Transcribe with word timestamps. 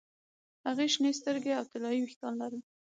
هغې 0.67 0.87
شنې 0.93 1.11
سترګې 1.19 1.51
او 1.59 1.63
طلايي 1.71 1.99
ویښتان 2.01 2.33
لرل 2.41 2.61